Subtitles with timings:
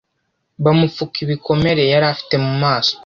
[0.63, 2.93] bamupfuka ibikomere yari afite mu maso